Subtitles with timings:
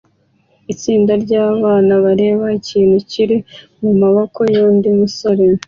[0.73, 3.35] Itsinda ryabana bareba ikintu kiri
[3.81, 5.43] mumaboko yundi musore